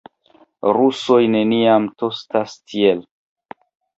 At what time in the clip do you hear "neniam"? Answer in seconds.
1.33-1.85